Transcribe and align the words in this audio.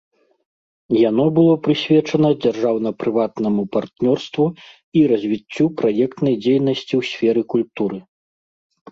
Яно 1.09 1.23
было 1.39 1.53
прысвечана 1.65 2.29
дзяржаўна-прыватнаму 2.43 3.65
партнёрству 3.75 4.45
і 5.01 5.03
развіццю 5.11 5.65
праектнай 5.81 6.35
дзейнасці 6.47 6.93
ў 7.01 7.11
сферы 7.11 7.41
культуры. 7.55 7.99